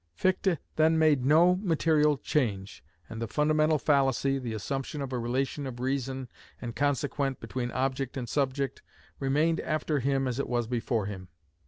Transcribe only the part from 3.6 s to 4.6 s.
fallacy, the